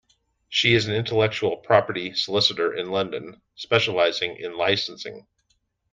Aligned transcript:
She 0.49 0.73
is 0.73 0.87
an 0.87 0.95
intellectual 0.95 1.57
property 1.57 2.15
solicitor 2.15 2.73
in 2.73 2.89
London, 2.89 3.39
specialising 3.53 4.35
in 4.37 4.57
licensing. 4.57 5.27